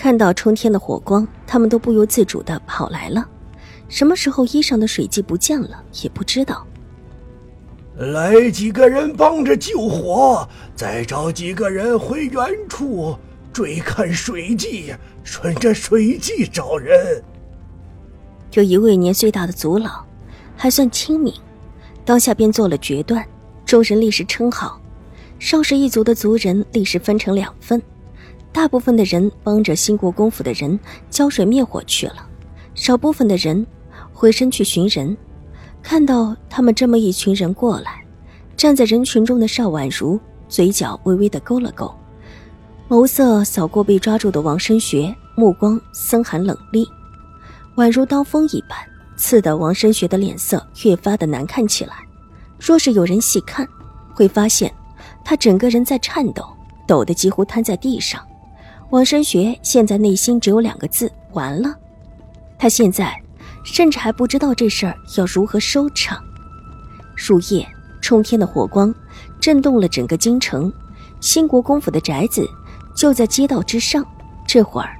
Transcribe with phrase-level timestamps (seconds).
[0.00, 3.28] 看到冲天的火光，他们都不由自主的跑来了。
[3.86, 6.66] 什么时候衣裳的水迹不见了，也不知道。
[7.98, 13.14] 来几个人帮着救火，再找几个人回原处
[13.52, 17.22] 追看水迹，顺着水迹找人。
[18.54, 20.02] 有一位年岁大的族老，
[20.56, 21.34] 还算清明，
[22.06, 23.22] 当下便做了决断。
[23.66, 24.80] 众人立时称好，
[25.38, 27.82] 少氏一族的族人立时分成两份。
[28.52, 30.78] 大部分的人帮着新国公府的人
[31.08, 32.26] 浇水灭火去了，
[32.74, 33.64] 少部分的人
[34.12, 35.16] 回身去寻人。
[35.82, 38.04] 看到他们这么一群人过来，
[38.56, 41.94] 站在人群中的邵婉如嘴角微微的勾了勾，
[42.88, 46.86] 眸色扫过被抓住的王生学，目光森寒冷厉，
[47.76, 48.76] 宛如刀锋一般，
[49.16, 51.94] 刺得王生学的脸色越发的难看起来。
[52.58, 53.66] 若是有人细看，
[54.12, 54.70] 会发现
[55.24, 56.44] 他整个人在颤抖，
[56.86, 58.20] 抖得几乎瘫在地上。
[58.90, 61.72] 王生学现在内心只有两个字：完了。
[62.58, 63.16] 他现在
[63.62, 66.20] 甚至还不知道这事儿要如何收场。
[67.14, 67.64] 入夜，
[68.00, 68.92] 冲天的火光
[69.38, 70.72] 震动了整个京城。
[71.20, 72.44] 兴国公府的宅子
[72.96, 74.04] 就在街道之上。
[74.44, 74.96] 这会儿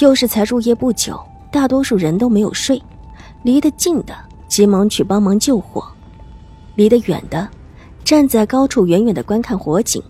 [0.00, 2.80] 又是才入夜不久，大多数人都没有睡。
[3.42, 4.14] 离得近的
[4.46, 5.84] 急忙去帮忙救火，
[6.76, 7.48] 离得远的
[8.04, 10.00] 站在高处远远的观看火警。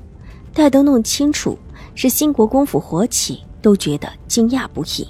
[0.52, 1.56] 待都弄清楚。
[1.94, 5.08] 是新国公府火起，都觉得惊讶不已。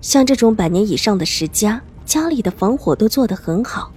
[0.00, 3.90] 像这种百年以上的世家，家里的防火都做得很好，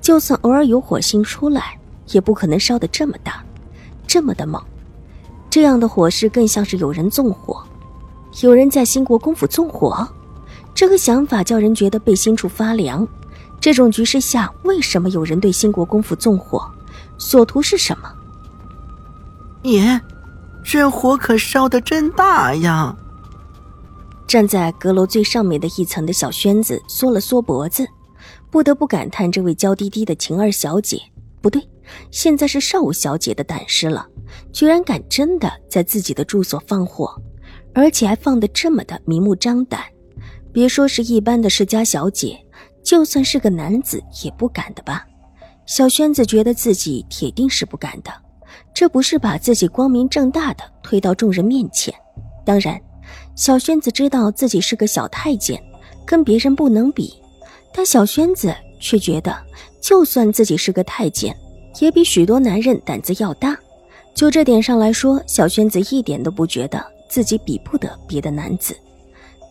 [0.00, 3.44] 就算偶尔有火星出来，也不可能烧得这么大，
[4.06, 4.62] 这么的猛。
[5.50, 7.62] 这样的火势更像是有人纵火，
[8.42, 10.08] 有人在新国公府纵火。
[10.74, 13.06] 这个想法叫人觉得背心处发凉。
[13.60, 16.68] 这种局势下，为什么有人对新国公府纵火？
[17.18, 18.12] 所图是什么？
[19.62, 20.00] 爷。
[20.64, 22.96] 这火可烧得真大呀！
[24.26, 27.86] 站在阁楼最上面的一层的小轩子缩了缩脖子，
[28.50, 31.00] 不得不感叹这位娇滴滴的晴儿小姐，
[31.40, 31.62] 不对，
[32.10, 34.04] 现在是少武小姐的胆识了，
[34.52, 37.14] 居然敢真的在自己的住所放火，
[37.74, 39.80] 而且还放得这么的明目张胆。
[40.52, 42.36] 别说是一般的世家小姐，
[42.82, 45.06] 就算是个男子也不敢的吧？
[45.66, 48.10] 小轩子觉得自己铁定是不敢的。
[48.74, 51.94] 这不是把自己光明正大的推到众人面前。
[52.44, 52.78] 当然，
[53.36, 55.62] 小轩子知道自己是个小太监，
[56.04, 57.14] 跟别人不能比。
[57.72, 59.34] 但小轩子却觉得，
[59.80, 61.34] 就算自己是个太监，
[61.80, 63.56] 也比许多男人胆子要大。
[64.12, 68.76] 就这点上来说，小轩子一点都不觉得自己比不得别的男子。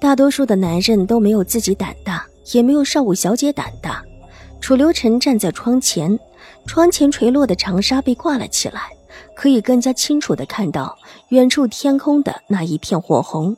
[0.01, 4.03] 大多数的男人都没有自己胆大，也没有少武小姐胆大。
[4.59, 6.19] 楚留臣站在窗前。
[6.65, 8.89] 窗前垂落的长纱被挂了起来，
[9.35, 10.97] 可以更加清楚的看到
[11.29, 13.55] 远处天空的那一片火红。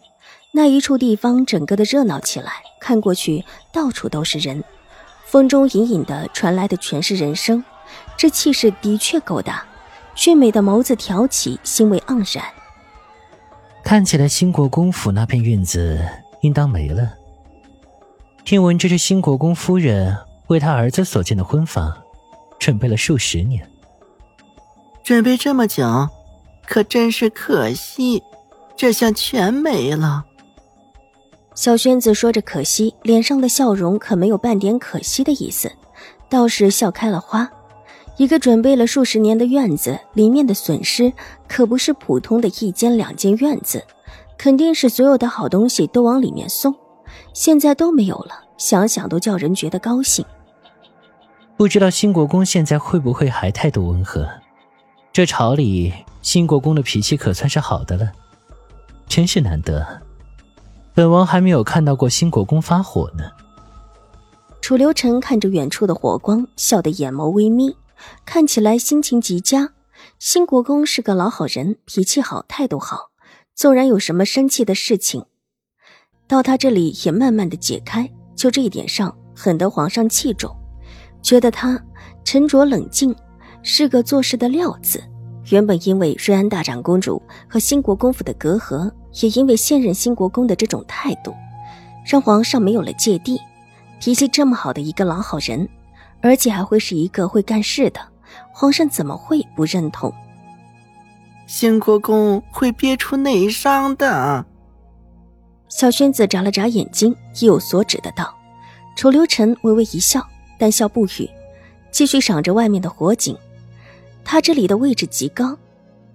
[0.51, 3.43] 那一处地方整个的热闹起来，看过去
[3.73, 4.63] 到处都是人，
[5.25, 7.63] 风中隐隐的传来的全是人声，
[8.15, 9.65] 这气势的确够大。
[10.15, 12.45] 俊美的眸子挑起，欣慰盎然。
[13.83, 15.99] 看起来兴国公府那片院子
[16.41, 17.13] 应当没了。
[18.45, 20.17] 听闻这是兴国公夫人
[20.47, 21.93] 为他儿子所建的婚房。
[22.57, 23.69] 准备了数十年，
[25.05, 26.09] 准备这么久，
[26.65, 28.23] 可真是可惜，
[28.75, 30.25] 这下全没了。
[31.53, 35.71] 小轩子说着可惜，脸上的笑容可没有半点可惜的意思，
[36.27, 37.47] 倒是笑开了花。
[38.17, 41.13] 一个准备了数十年的院子，里面的损失
[41.47, 43.85] 可不是普通的一间两间院子，
[44.39, 46.73] 肯定是所有的好东西都往里面送，
[47.31, 50.25] 现在都没有了，想想都叫人觉得高兴。
[51.55, 54.27] 不知道兴国公现在会不会还态度温和？
[55.15, 58.11] 这朝里，新国公的脾气可算是好的了，
[59.07, 60.01] 真是难得。
[60.93, 63.23] 本王还没有看到过新国公发火呢。
[64.59, 67.77] 楚留臣看着远处的火光，笑得眼眸微眯，
[68.25, 69.71] 看起来心情极佳。
[70.19, 73.11] 新国公是个老好人，脾气好，态度好，
[73.55, 75.23] 纵然有什么生气的事情，
[76.27, 78.11] 到他这里也慢慢的解开。
[78.35, 80.53] 就这一点上，很得皇上器重。
[81.21, 81.81] 觉得他
[82.25, 83.15] 沉着冷静，
[83.67, 85.03] 是个做事的料子。
[85.49, 88.91] 原本因为瑞安大长公主和新国公府的隔阂，
[89.21, 91.33] 也因为现任新国公的这种态度，
[92.05, 93.41] 让皇上没有了芥蒂。
[93.99, 95.67] 脾气这么好的一个老好人，
[96.21, 97.99] 而且还会是一个会干事的，
[98.53, 100.13] 皇上怎么会不认同？
[101.47, 104.45] 新国公会憋出内伤的。
[105.69, 108.31] 小轩子眨了眨眼睛，意有所指的道
[108.95, 110.23] ：“楚留臣微微一笑，
[110.59, 111.29] 但笑不语，
[111.91, 113.35] 继续赏着外面的火景。
[114.25, 115.57] 他这里的位置极高，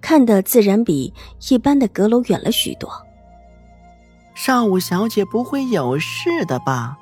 [0.01, 1.11] 看的自然比
[1.49, 2.91] 一般的阁楼远了许多。
[4.35, 6.97] 上午小姐不会有事的吧？”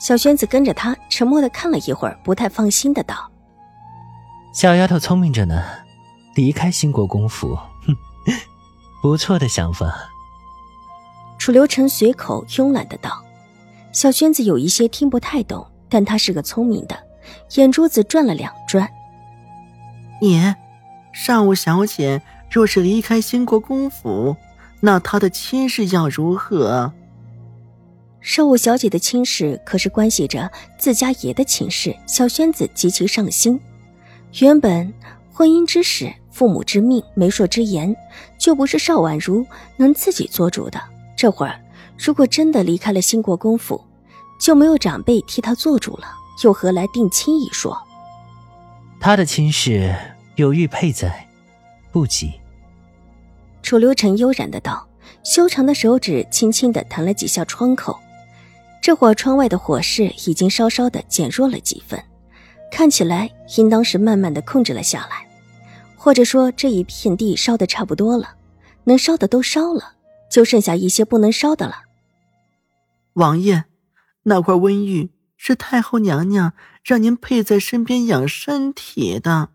[0.00, 3.30] 小轩子跟着他，沉默的看了一会儿，不太放心的道
[4.52, 5.62] ：“小丫头聪明着呢，
[6.34, 7.54] 离开兴国公府，
[7.86, 7.94] 哼，
[9.00, 9.94] 不错的想法。”
[11.38, 13.22] 楚留臣随口慵懒的道
[13.92, 16.96] ：“小轩子有一些听不太懂，但他是个聪明的，
[17.56, 18.88] 眼珠子转了两转。
[20.22, 20.54] 你，
[21.12, 24.36] 尚武小姐若是离开兴国公府，
[24.78, 26.92] 那她的亲事要如何？
[28.20, 30.48] 尚武小姐的亲事可是关系着
[30.78, 33.60] 自家爷的亲事，小轩子极其上心。
[34.38, 34.94] 原本
[35.32, 37.92] 婚姻之事，父母之命，媒妁之言，
[38.38, 39.44] 就不是邵婉如
[39.76, 40.80] 能自己做主的。”
[41.18, 41.60] 这会儿，
[41.98, 43.84] 如果真的离开了兴国公府，
[44.40, 46.06] 就没有长辈替他做主了，
[46.44, 47.76] 又何来定亲一说？
[49.00, 49.92] 他的亲事
[50.36, 51.28] 有玉佩在，
[51.90, 52.32] 不急。
[53.62, 54.88] 楚留臣悠然的道，
[55.22, 57.98] 修长的手指轻轻的弹了几下窗口，
[58.80, 62.02] 这会儿窗外的火势已经稍稍的减弱了几分，
[62.70, 65.26] 看起来应当是慢慢的控制了下来，
[65.96, 68.36] 或者说这一片地烧的差不多了，
[68.84, 69.94] 能烧的都烧了。
[70.30, 71.82] 就剩下一些不能烧的了。
[73.12, 73.64] 王爷，
[74.22, 79.50] 那块温玉是太后娘娘让您配在身边养身体的，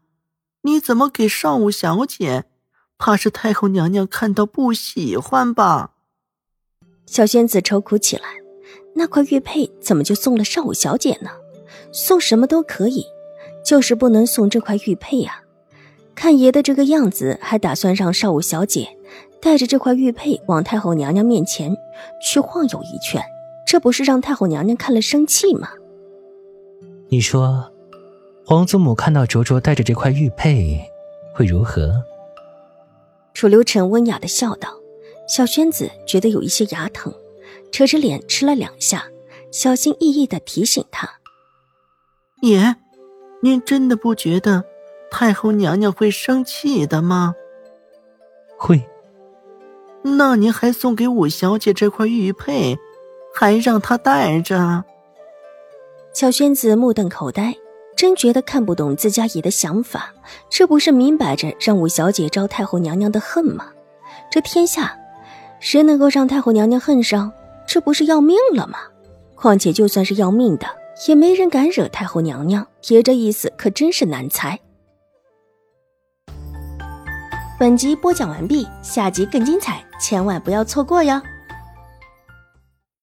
[0.67, 2.43] 你怎么给少武小姐？
[2.97, 5.91] 怕是太后娘娘看到不喜欢吧？
[7.05, 8.23] 小仙子愁苦起来，
[8.93, 11.29] 那块玉佩怎么就送了少武小姐呢？
[11.93, 13.05] 送什么都可以，
[13.63, 15.41] 就是不能送这块玉佩呀。
[16.13, 18.89] 看爷的这个样子，还打算让少武小姐。
[19.39, 21.73] 带着这块玉佩往太后娘娘面前
[22.21, 23.23] 去晃悠一圈，
[23.65, 25.69] 这不是让太后娘娘看了生气吗？
[27.07, 27.71] 你说，
[28.49, 30.79] 皇祖母看到卓卓戴着这块玉佩，
[31.33, 32.01] 会如何？
[33.33, 34.69] 楚留臣温雅的笑道。
[35.27, 37.13] 小轩子觉得有一些牙疼，
[37.73, 39.05] 扯着脸吃了两下，
[39.51, 41.09] 小心翼翼的提醒他
[42.39, 42.77] ：“爷，
[43.41, 44.63] 您真的不觉得
[45.11, 47.35] 太后娘娘会生气的吗？”
[48.57, 48.81] 会。
[50.03, 52.77] 那您还送给五小姐这块玉佩，
[53.35, 54.85] 还让她戴着？
[56.13, 57.53] 小轩子目瞪口呆，
[57.97, 60.13] 真觉得看不懂自家爷的想法。
[60.49, 63.65] 这不是明摆着让五小姐招太后娘娘的恨吗？
[64.31, 64.97] 这天下，
[65.59, 67.33] 谁能够让太后娘娘恨上？
[67.67, 68.77] 这不是要命了吗？
[69.35, 70.67] 况且就算是要命的，
[71.07, 72.65] 也没人敢惹太后娘娘。
[72.87, 74.59] 爷这意思可真是难猜。
[77.59, 81.19] 本集播讲完毕，下集更精彩，千万不要错过哟。